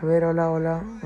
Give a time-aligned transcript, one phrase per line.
[0.00, 0.98] a ver, hola, hola, hola.